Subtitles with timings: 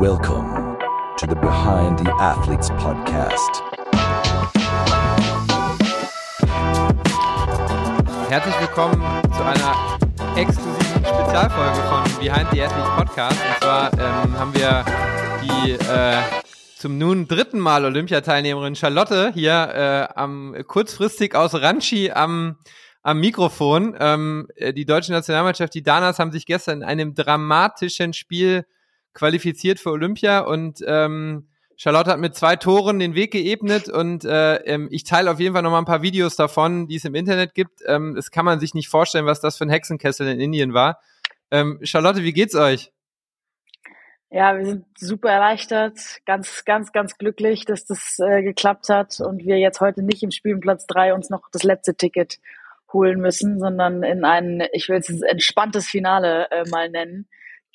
[0.00, 0.78] Welcome
[1.16, 3.64] to the Behind the Athletes podcast.
[8.28, 9.02] Herzlich willkommen
[9.34, 9.98] zu einer
[10.36, 13.38] exklusiven Spezialfolge von Behind the Athletes Podcast.
[13.44, 14.84] Und zwar ähm, haben wir
[15.42, 16.22] die äh,
[16.76, 19.52] zum nun dritten Mal Olympiateilnehmerin Charlotte hier
[20.14, 22.58] äh, am kurzfristig aus Ranchi am
[23.02, 23.96] am Mikrofon.
[23.98, 28.64] Ähm, äh, die deutsche Nationalmannschaft, die Danas, haben sich gestern in einem dramatischen Spiel
[29.14, 34.56] qualifiziert für Olympia und ähm, Charlotte hat mit zwei Toren den Weg geebnet und äh,
[34.64, 37.14] ähm, ich teile auf jeden Fall noch mal ein paar Videos davon, die es im
[37.14, 37.82] Internet gibt.
[37.86, 41.00] Ähm, das kann man sich nicht vorstellen, was das für ein Hexenkessel in Indien war.
[41.52, 42.92] Ähm, Charlotte, wie geht's euch?
[44.30, 49.46] Ja, wir sind super erleichtert, ganz, ganz, ganz glücklich, dass das äh, geklappt hat und
[49.46, 52.38] wir jetzt heute nicht im Spiel Platz drei uns noch das letzte Ticket
[52.92, 57.28] holen müssen, sondern in ein, ich will es entspanntes Finale äh, mal nennen,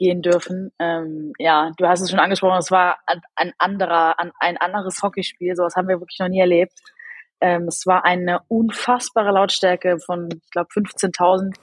[0.03, 0.71] gehen dürfen.
[0.79, 2.97] Ähm, ja, du hast es schon angesprochen, es war
[3.35, 6.79] ein anderer, ein anderes Hockeyspiel, sowas haben wir wirklich noch nie erlebt.
[7.41, 11.55] Ähm, es war eine unfassbare Lautstärke von, ich glaube, 15.000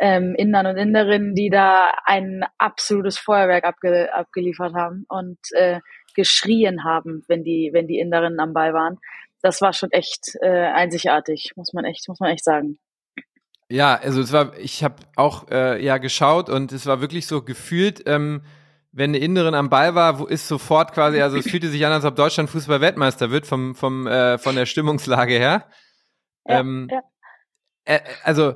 [0.00, 5.80] ähm, Indern und Inderinnen, die da ein absolutes Feuerwerk abge abgeliefert haben und äh,
[6.14, 8.98] geschrien haben, wenn die, wenn die Inderinnen am Ball waren.
[9.42, 12.78] Das war schon echt äh, einzigartig, muss man echt, muss man echt sagen.
[13.70, 17.42] Ja, also es war, ich habe auch äh, ja geschaut und es war wirklich so
[17.42, 18.42] gefühlt, ähm,
[18.92, 21.92] wenn eine Inderin am Ball war, wo ist sofort quasi, also es fühlte sich an,
[21.92, 25.68] als ob Deutschland Fußball-Weltmeister wird vom vom äh, von der Stimmungslage her.
[26.46, 27.00] Ja, ähm, ja.
[27.84, 28.54] Äh, also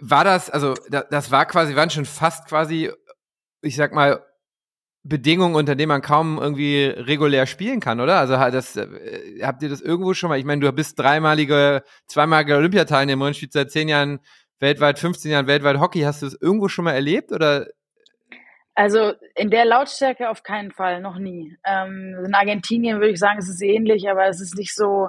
[0.00, 2.90] war das, also da, das war quasi, waren schon fast quasi,
[3.62, 4.24] ich sag mal
[5.02, 8.18] Bedingungen, unter denen man kaum irgendwie regulär spielen kann, oder?
[8.18, 10.38] Also das, äh, habt ihr das irgendwo schon mal?
[10.38, 14.20] Ich meine, du bist dreimalige, zweimalige Olympiateilnehmerin, spielst seit zehn Jahren
[14.58, 16.00] weltweit, 15 Jahren weltweit Hockey.
[16.00, 17.66] Hast du das irgendwo schon mal erlebt oder?
[18.74, 21.56] Also in der Lautstärke auf keinen Fall, noch nie.
[21.64, 25.08] Ähm, in Argentinien würde ich sagen, es ist ähnlich, aber es ist nicht so,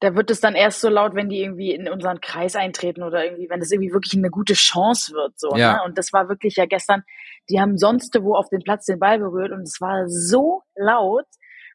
[0.00, 3.24] da wird es dann erst so laut, wenn die irgendwie in unseren Kreis eintreten oder
[3.24, 5.38] irgendwie, wenn es irgendwie wirklich eine gute Chance wird.
[5.38, 5.74] So, ja.
[5.74, 5.82] ne?
[5.84, 7.04] Und das war wirklich ja gestern,
[7.48, 11.26] die haben sonst wo auf dem Platz den Ball berührt und es war so laut.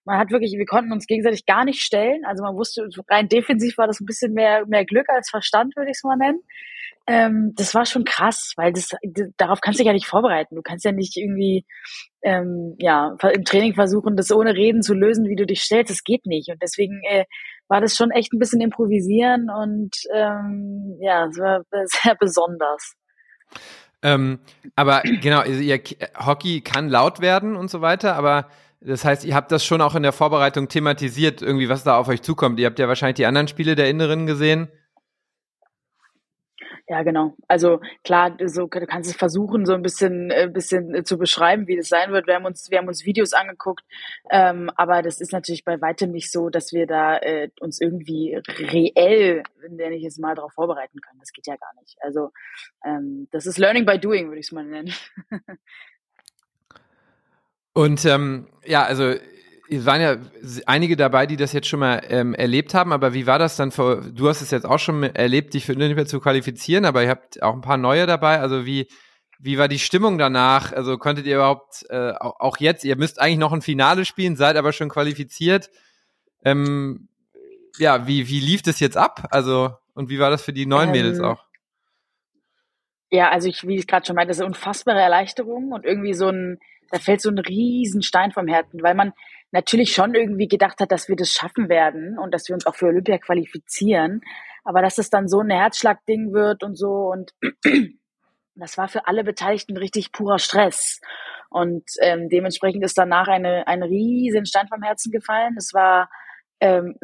[0.05, 2.25] Man hat wirklich, wir konnten uns gegenseitig gar nicht stellen.
[2.25, 5.91] Also man wusste, rein defensiv war das ein bisschen mehr, mehr Glück als Verstand, würde
[5.91, 6.41] ich es mal nennen.
[7.07, 8.91] Ähm, das war schon krass, weil das,
[9.37, 10.55] darauf kannst du dich ja nicht vorbereiten.
[10.55, 11.65] Du kannst ja nicht irgendwie
[12.21, 15.89] ähm, ja, im Training versuchen, das ohne Reden zu lösen, wie du dich stellst.
[15.89, 16.49] Das geht nicht.
[16.49, 17.25] Und deswegen äh,
[17.69, 22.95] war das schon echt ein bisschen improvisieren und ähm, ja, es war sehr besonders.
[24.01, 24.39] Ähm,
[24.75, 25.79] aber genau, ihr,
[26.17, 28.49] Hockey kann laut werden und so weiter, aber
[28.81, 32.07] das heißt, ihr habt das schon auch in der Vorbereitung thematisiert, irgendwie, was da auf
[32.07, 32.59] euch zukommt.
[32.59, 34.69] Ihr habt ja wahrscheinlich die anderen Spiele der Inneren gesehen.
[36.89, 37.35] Ja, genau.
[37.47, 41.67] Also klar, so du kannst es versuchen, so ein bisschen, äh, bisschen äh, zu beschreiben,
[41.67, 42.25] wie das sein wird.
[42.25, 43.85] Wir haben uns, wir haben uns Videos angeguckt,
[44.31, 48.41] ähm, aber das ist natürlich bei weitem nicht so, dass wir da äh, uns irgendwie
[48.47, 51.19] reell, nenne ich es mal, darauf vorbereiten können.
[51.19, 51.95] Das geht ja gar nicht.
[52.01, 52.31] Also
[52.83, 54.91] ähm, das ist Learning by Doing, würde ich es mal nennen.
[57.73, 59.13] Und ähm, ja, also
[59.71, 60.17] waren ja
[60.65, 63.71] einige dabei, die das jetzt schon mal ähm, erlebt haben, aber wie war das dann
[63.71, 67.09] für, du hast es jetzt auch schon erlebt, dich für Olympia zu qualifizieren, aber ihr
[67.09, 68.87] habt auch ein paar neue dabei, also wie,
[69.39, 70.73] wie war die Stimmung danach?
[70.73, 74.57] Also konntet ihr überhaupt, äh, auch jetzt, ihr müsst eigentlich noch ein Finale spielen, seid
[74.57, 75.69] aber schon qualifiziert.
[76.43, 77.07] Ähm,
[77.77, 79.27] ja, wie, wie lief das jetzt ab?
[79.31, 81.45] Also, und wie war das für die neuen ähm, Mädels auch?
[83.11, 86.13] Ja, also ich, wie ich gerade schon meinte, das ist eine unfassbare Erleichterung und irgendwie
[86.13, 86.59] so ein,
[86.91, 89.13] da fällt so ein Riesenstein vom Herzen, weil man
[89.51, 92.75] natürlich schon irgendwie gedacht hat, dass wir das schaffen werden und dass wir uns auch
[92.75, 94.21] für Olympia qualifizieren.
[94.63, 97.33] Aber dass es dann so ein Herzschlagding wird und so und
[98.55, 100.99] das war für alle Beteiligten richtig purer Stress.
[101.49, 105.55] Und ähm, dementsprechend ist danach eine, ein riesen Stein vom Herzen gefallen.
[105.57, 106.09] Es war
[106.59, 106.95] ähm,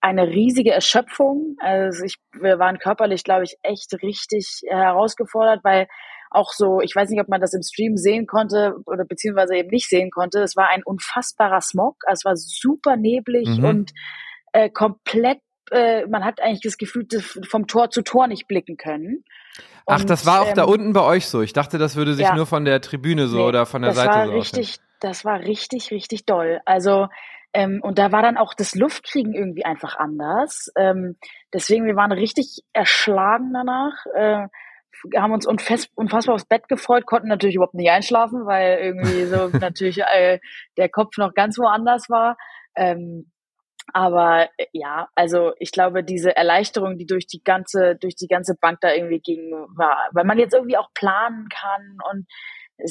[0.00, 1.56] eine riesige Erschöpfung.
[1.58, 5.88] Also ich, wir waren körperlich, glaube ich, echt richtig herausgefordert, weil
[6.30, 9.68] auch so, ich weiß nicht, ob man das im Stream sehen konnte oder beziehungsweise eben
[9.68, 10.40] nicht sehen konnte.
[10.42, 13.64] Es war ein unfassbarer Smog, es war super neblig mhm.
[13.64, 13.92] und
[14.52, 15.40] äh, komplett,
[15.70, 17.06] äh, man hat eigentlich das Gefühl,
[17.48, 19.24] vom Tor zu Tor nicht blicken können.
[19.84, 21.42] Und, Ach, das war auch ähm, da unten bei euch so.
[21.42, 23.90] Ich dachte, das würde sich ja, nur von der Tribüne so nee, oder von der
[23.90, 24.84] das Seite war so richtig, aussehen.
[25.00, 26.60] Das war richtig, richtig doll.
[26.64, 27.08] Also
[27.52, 30.70] ähm, und da war dann auch das Luftkriegen irgendwie einfach anders.
[30.76, 31.16] Ähm,
[31.52, 34.06] deswegen, wir waren richtig erschlagen danach.
[34.14, 34.46] Äh,
[35.16, 39.98] haben uns unfassbar aufs Bett gefreut, konnten natürlich überhaupt nicht einschlafen, weil irgendwie so natürlich
[39.98, 40.40] äh,
[40.76, 42.36] der Kopf noch ganz woanders war.
[42.76, 43.30] Ähm,
[43.92, 48.54] aber äh, ja, also ich glaube, diese Erleichterung, die durch die ganze, durch die ganze
[48.60, 52.26] Bank da irgendwie ging, war, weil man jetzt irgendwie auch planen kann und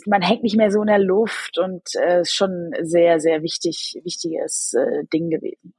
[0.06, 4.00] man hängt nicht mehr so in der Luft und äh, ist schon sehr, sehr wichtig,
[4.04, 5.74] wichtiges äh, Ding gewesen.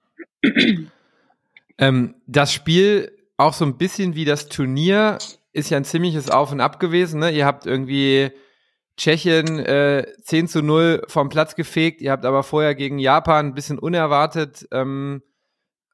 [1.79, 5.19] Ähm, das Spiel auch so ein bisschen wie das Turnier
[5.53, 7.21] ist ja ein ziemliches Auf und Ab gewesen.
[7.21, 7.31] Ne?
[7.31, 8.31] Ihr habt irgendwie
[8.97, 12.01] Tschechien äh, 10 zu 0 vom Platz gefegt.
[12.01, 15.23] Ihr habt aber vorher gegen Japan ein bisschen unerwartet ähm,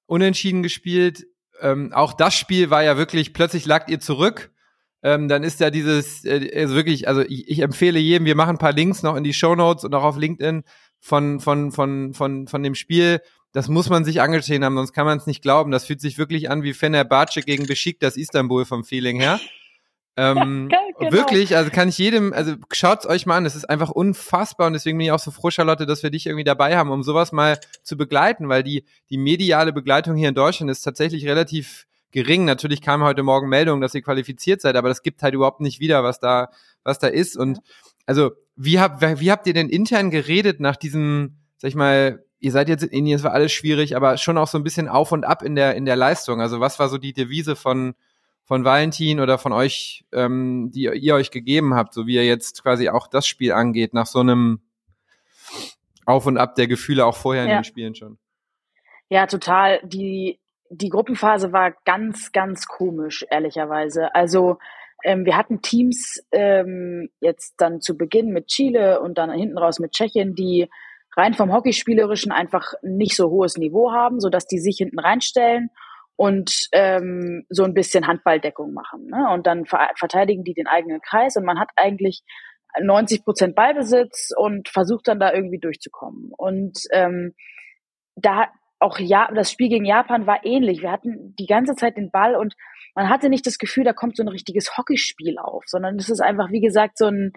[0.06, 1.26] unentschieden gespielt.
[1.60, 4.50] Ähm, auch das Spiel war ja wirklich, plötzlich lagt ihr zurück.
[5.02, 8.56] Ähm, dann ist ja dieses, äh, also wirklich, also ich, ich, empfehle jedem, wir machen
[8.56, 10.64] ein paar Links noch in die Show Notes und auch auf LinkedIn
[10.98, 13.20] von, von, von, von, von dem Spiel.
[13.56, 15.70] Das muss man sich angesehen haben, sonst kann man es nicht glauben.
[15.70, 19.40] Das fühlt sich wirklich an wie Fenerbahce gegen Besiktas Istanbul vom Feeling her.
[20.18, 21.10] Ähm, ja, genau.
[21.10, 24.74] Wirklich, also kann ich jedem, also schaut's euch mal an, es ist einfach unfassbar und
[24.74, 27.32] deswegen bin ich auch so froh, Charlotte, dass wir dich irgendwie dabei haben, um sowas
[27.32, 32.44] mal zu begleiten, weil die, die mediale Begleitung hier in Deutschland ist tatsächlich relativ gering.
[32.44, 35.80] Natürlich kam heute Morgen Meldung, dass ihr qualifiziert seid, aber das gibt halt überhaupt nicht
[35.80, 36.50] wieder, was da,
[36.84, 37.38] was da ist.
[37.38, 37.60] Und
[38.04, 42.52] also, wie habt, wie habt ihr denn intern geredet nach diesem, sag ich mal, ihr
[42.52, 45.12] seid jetzt in Indien, es war alles schwierig, aber schon auch so ein bisschen auf
[45.12, 46.40] und ab in der, in der Leistung.
[46.40, 47.94] Also was war so die Devise von,
[48.44, 52.62] von Valentin oder von euch, ähm, die ihr euch gegeben habt, so wie ihr jetzt
[52.62, 54.60] quasi auch das Spiel angeht, nach so einem
[56.04, 57.50] Auf und Ab der Gefühle auch vorher ja.
[57.50, 58.18] in den Spielen schon.
[59.08, 59.80] Ja, total.
[59.84, 60.38] Die,
[60.68, 64.14] die Gruppenphase war ganz, ganz komisch, ehrlicherweise.
[64.14, 64.58] Also
[65.04, 69.78] ähm, wir hatten Teams ähm, jetzt dann zu Beginn mit Chile und dann hinten raus
[69.78, 70.68] mit Tschechien, die
[71.16, 75.70] rein vom Hockeyspielerischen einfach nicht so hohes Niveau haben, sodass die sich hinten reinstellen
[76.16, 79.06] und ähm, so ein bisschen Handballdeckung machen.
[79.06, 79.28] Ne?
[79.32, 82.22] Und dann ver verteidigen die den eigenen Kreis und man hat eigentlich
[82.80, 86.30] 90 Prozent Ballbesitz und versucht dann da irgendwie durchzukommen.
[86.36, 87.34] Und ähm,
[88.16, 88.48] da
[88.78, 90.82] auch ja, das Spiel gegen Japan war ähnlich.
[90.82, 92.54] Wir hatten die ganze Zeit den Ball und
[92.94, 96.20] man hatte nicht das Gefühl, da kommt so ein richtiges Hockeyspiel auf, sondern es ist
[96.20, 97.32] einfach, wie gesagt, so ein,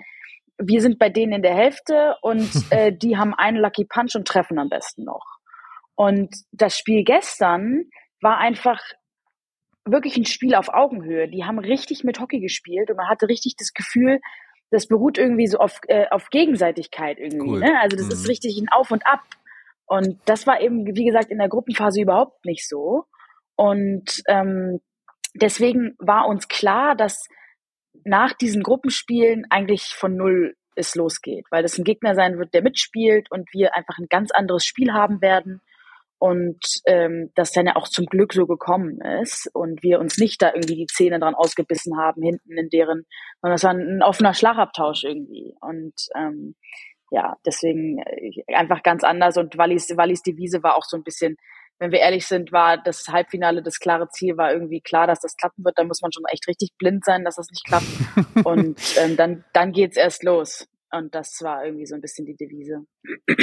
[0.59, 4.27] wir sind bei denen in der Hälfte und äh, die haben einen Lucky Punch und
[4.27, 5.25] treffen am besten noch.
[5.95, 7.85] Und das Spiel gestern
[8.21, 8.81] war einfach
[9.85, 11.27] wirklich ein Spiel auf Augenhöhe.
[11.27, 14.19] Die haben richtig mit Hockey gespielt und man hatte richtig das Gefühl,
[14.71, 17.51] das beruht irgendwie so auf, äh, auf Gegenseitigkeit irgendwie.
[17.51, 17.59] Cool.
[17.59, 17.79] Ne?
[17.81, 18.11] Also das mhm.
[18.11, 19.21] ist richtig ein Auf und Ab.
[19.85, 23.05] Und das war eben, wie gesagt, in der Gruppenphase überhaupt nicht so.
[23.55, 24.79] Und ähm,
[25.33, 27.27] deswegen war uns klar, dass
[28.03, 32.63] nach diesen Gruppenspielen eigentlich von null es losgeht, weil das ein Gegner sein wird, der
[32.63, 35.61] mitspielt und wir einfach ein ganz anderes Spiel haben werden
[36.19, 40.41] und ähm, das dann ja auch zum Glück so gekommen ist und wir uns nicht
[40.41, 43.05] da irgendwie die Zähne dran ausgebissen haben hinten in deren,
[43.41, 46.55] sondern das war ein, offener Schlagabtausch irgendwie und ähm,
[47.11, 51.37] ja, deswegen äh, einfach ganz anders und Wallis, Wallis Devise war auch so ein bisschen,
[51.79, 55.35] wenn wir ehrlich sind, war das Halbfinale das klare Ziel, war irgendwie klar, dass das
[55.37, 57.87] klappen wird, da muss man schon echt richtig blind sein, dass das nicht klappt
[58.45, 60.67] und ähm, dann, dann geht's erst los.
[60.91, 62.79] Und das war irgendwie so ein bisschen die Devise.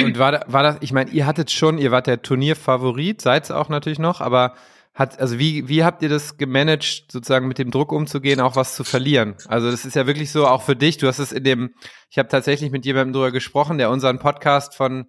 [0.03, 3.45] Und war, da, war das, ich meine, ihr hattet schon, ihr wart der Turnierfavorit, seid
[3.45, 4.55] es auch natürlich noch, aber
[4.93, 8.75] hat, also wie, wie habt ihr das gemanagt, sozusagen mit dem Druck umzugehen, auch was
[8.75, 9.35] zu verlieren?
[9.47, 11.75] Also das ist ja wirklich so, auch für dich, du hast es in dem,
[12.09, 15.05] ich habe tatsächlich mit jemandem drüber gesprochen, der unseren Podcast von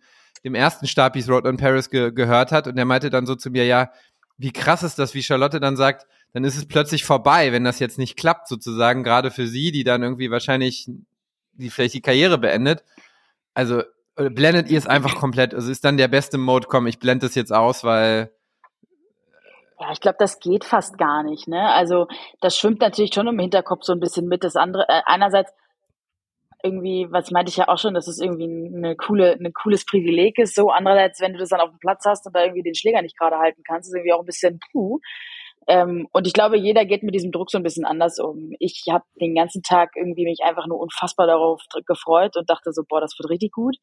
[0.48, 3.50] dem ersten Stapis Road on Paris ge gehört hat und der meinte dann so zu
[3.50, 3.90] mir, ja,
[4.36, 7.78] wie krass ist das, wie Charlotte dann sagt, dann ist es plötzlich vorbei, wenn das
[7.78, 10.88] jetzt nicht klappt, sozusagen, gerade für sie, die dann irgendwie wahrscheinlich
[11.58, 12.84] die vielleicht die Karriere beendet.
[13.52, 13.82] Also
[14.16, 15.54] äh, blendet ihr es einfach komplett.
[15.54, 18.30] Also ist dann der beste Mode, komm, ich blende das jetzt aus, weil.
[19.80, 21.46] Ja, ich glaube, das geht fast gar nicht.
[21.46, 21.72] Ne?
[21.72, 22.08] Also
[22.40, 24.42] das schwimmt natürlich schon im Hinterkopf so ein bisschen mit.
[24.42, 25.52] Das andere, äh, einerseits
[26.62, 30.38] irgendwie, was meinte ich ja auch schon, dass es irgendwie eine coole, ein cooles Privileg
[30.38, 30.54] ist.
[30.54, 33.02] So andererseits, wenn du das dann auf dem Platz hast und da irgendwie den Schläger
[33.02, 34.98] nicht gerade halten kannst, ist irgendwie auch ein bisschen puh.
[35.68, 38.52] Ähm, und ich glaube, jeder geht mit diesem Druck so ein bisschen anders um.
[38.58, 42.82] Ich habe den ganzen Tag irgendwie mich einfach nur unfassbar darauf gefreut und dachte so,
[42.88, 43.76] boah, das wird richtig gut.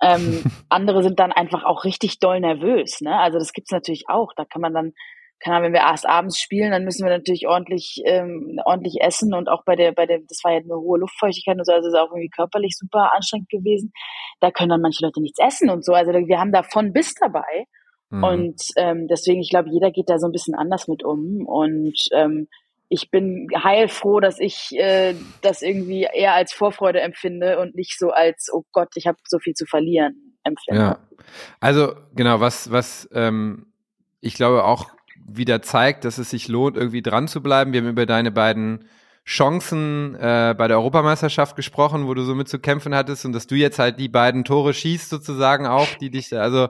[0.00, 3.02] Ähm, andere sind dann einfach auch richtig doll nervös.
[3.02, 3.14] Ne?
[3.18, 4.32] Also das gibt's natürlich auch.
[4.36, 4.92] Da kann man dann,
[5.40, 9.34] keine Ahnung, wenn wir erst abends spielen, dann müssen wir natürlich ordentlich, ähm, ordentlich essen
[9.34, 11.88] und auch bei der, bei der, das war ja eine hohe Luftfeuchtigkeit und so, also
[11.88, 13.92] ist auch irgendwie körperlich super anstrengend gewesen.
[14.40, 15.92] Da können dann manche Leute nichts essen und so.
[15.94, 17.66] Also wir haben da von bis dabei.
[18.10, 18.24] Mhm.
[18.24, 21.46] Und ähm, deswegen, ich glaube, jeder geht da so ein bisschen anders mit um.
[21.46, 22.48] Und ähm,
[22.88, 28.10] ich bin heilfroh, dass ich äh, das irgendwie eher als Vorfreude empfinde und nicht so
[28.10, 30.80] als, oh Gott, ich habe so viel zu verlieren empfinde.
[30.80, 30.98] Ja.
[31.60, 33.66] Also genau, was, was ähm,
[34.20, 34.86] ich glaube auch
[35.28, 37.72] wieder zeigt, dass es sich lohnt, irgendwie dran zu bleiben.
[37.72, 38.84] Wir haben über deine beiden
[39.24, 43.46] Chancen äh, bei der Europameisterschaft gesprochen, wo du so mit zu kämpfen hattest und dass
[43.46, 46.68] du jetzt halt die beiden Tore schießt sozusagen auch, die dich, also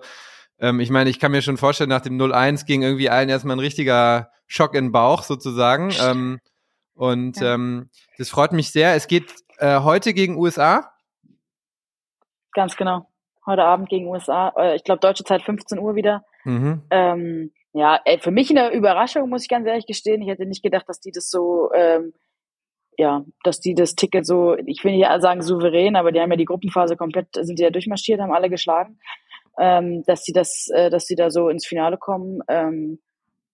[0.59, 3.57] ähm, ich meine, ich kann mir schon vorstellen, nach dem 0-1 ging irgendwie allen erstmal
[3.57, 5.93] ein richtiger Schock in den Bauch sozusagen.
[6.03, 6.41] Ähm,
[6.95, 7.55] und ja.
[7.55, 8.95] ähm, das freut mich sehr.
[8.97, 10.91] Es geht äh, heute gegen USA.
[12.55, 13.07] Ganz genau.
[13.47, 14.53] Heute Abend gegen USA.
[14.57, 16.25] Äh, ich glaube, deutsche Zeit 15 Uhr wieder.
[16.43, 16.83] Mhm.
[16.91, 20.23] Ähm, ja, ey, für mich eine Überraschung, muss ich ganz ehrlich gestehen.
[20.23, 22.13] Ich hätte nicht gedacht, dass die das so, ähm,
[22.97, 26.37] ja, dass die das Ticket so, ich will nicht sagen souverän, aber die haben ja
[26.37, 28.99] die Gruppenphase komplett, sind die ja durchmarschiert, haben alle geschlagen,
[29.59, 32.41] ähm, dass sie das, äh, dass sie da so ins Finale kommen.
[32.49, 32.99] Ähm,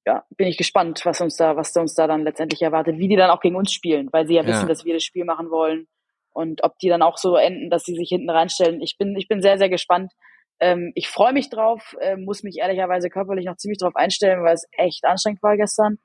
[0.06, 3.16] ja, bin ich gespannt, was uns da, was uns da dann letztendlich erwartet, wie die
[3.16, 4.48] dann auch gegen uns spielen, weil sie ja, ja.
[4.48, 5.86] wissen, dass wir das Spiel machen wollen
[6.34, 8.82] und ob die dann auch so enden, dass sie sich hinten reinstellen.
[8.82, 10.12] Ich bin, ich bin sehr, sehr gespannt.
[10.60, 14.54] Ähm, ich freue mich drauf, äh, muss mich ehrlicherweise körperlich noch ziemlich drauf einstellen, weil
[14.54, 15.98] es echt anstrengend war gestern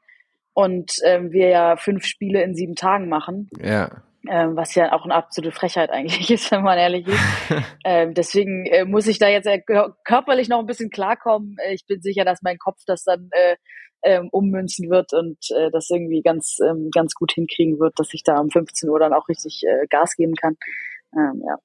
[0.54, 3.50] und ähm, wir ja fünf Spiele in sieben Tagen machen.
[3.62, 4.04] Ja.
[4.28, 7.20] Ähm, was ja auch eine absolute Frechheit eigentlich ist, wenn man ehrlich ist.
[7.86, 9.62] ähm, deswegen äh, muss ich da jetzt äh,
[10.04, 11.56] körperlich noch ein bisschen klarkommen.
[11.64, 13.56] Äh, ich bin sicher, dass mein Kopf das dann äh,
[14.04, 15.38] ähm, ummünzen wird und
[15.74, 19.14] das irgendwie ganz, ähm, ganz gut hinkriegen wird, dass ich da um 15 Uhr dann
[19.14, 20.56] auch richtig Gas geben kann.
[21.14, 21.58] Ähm, ja.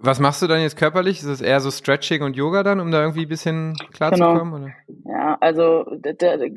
[0.00, 1.18] Was machst du dann jetzt körperlich?
[1.18, 4.72] Ist es eher so Stretching und Yoga dann, um da irgendwie ein bisschen klarzukommen?
[4.86, 5.12] Genau.
[5.12, 5.84] Ja, also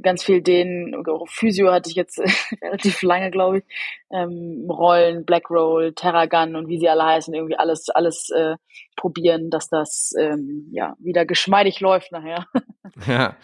[0.03, 2.19] ganz viel den Physio hatte ich jetzt
[2.61, 3.63] relativ lange, glaube ich.
[4.11, 8.57] Ähm, Rollen, Black Roll, Terragun und wie sie alle heißen, irgendwie alles, alles äh,
[8.95, 12.45] probieren, dass das ähm, ja wieder geschmeidig läuft nachher.
[13.07, 13.37] Ja,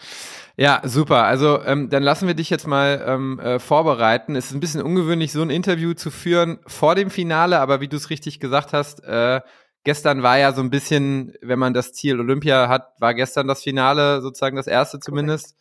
[0.56, 1.24] ja, super.
[1.24, 4.36] Also ähm, dann lassen wir dich jetzt mal ähm, äh, vorbereiten.
[4.36, 7.88] Es ist ein bisschen ungewöhnlich, so ein Interview zu führen vor dem Finale, aber wie
[7.88, 9.40] du es richtig gesagt hast, äh,
[9.84, 13.62] gestern war ja so ein bisschen, wenn man das Ziel Olympia hat, war gestern das
[13.62, 15.56] Finale sozusagen das erste zumindest.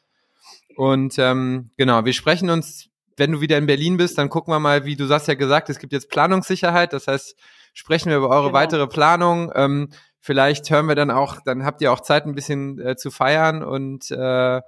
[0.76, 4.60] Und ähm, genau, wir sprechen uns, wenn du wieder in Berlin bist, dann gucken wir
[4.60, 7.36] mal, wie du hast ja gesagt, es gibt jetzt Planungssicherheit, das heißt,
[7.74, 8.54] sprechen wir über eure genau.
[8.54, 9.52] weitere Planung.
[9.56, 13.10] Ähm, vielleicht hören wir dann auch, dann habt ihr auch Zeit, ein bisschen äh, zu
[13.10, 14.62] feiern und äh,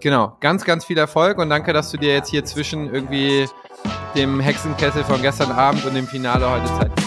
[0.00, 3.46] genau, ganz, ganz viel Erfolg und danke, dass du dir jetzt hier zwischen irgendwie
[4.14, 6.99] dem Hexenkessel von gestern Abend und dem Finale heute Zeit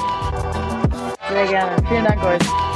[1.34, 1.76] Sehr gerne.
[1.90, 2.73] Vielen Dank euch.